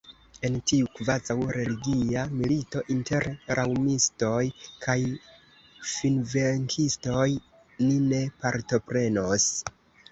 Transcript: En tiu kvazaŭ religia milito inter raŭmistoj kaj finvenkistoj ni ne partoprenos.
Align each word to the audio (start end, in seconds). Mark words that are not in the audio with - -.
En 0.47 0.53
tiu 0.69 0.87
kvazaŭ 0.99 1.35
religia 1.57 2.23
milito 2.39 2.81
inter 2.95 3.29
raŭmistoj 3.61 4.41
kaj 4.87 4.97
finvenkistoj 5.95 7.29
ni 7.39 7.97
ne 8.11 8.27
partoprenos. 8.45 9.51